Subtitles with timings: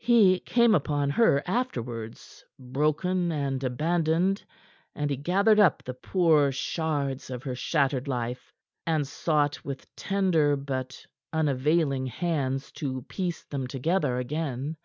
[0.00, 4.42] He came upon her afterwards, broken and abandoned,
[4.96, 8.52] and he gathered up the poor shards of her shattered life,
[8.84, 14.76] and sought with tender but unavailing hands to piece them together again.